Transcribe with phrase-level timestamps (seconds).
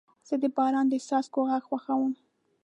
[0.27, 2.13] زه د باران د څاڅکو غږ خوښوم.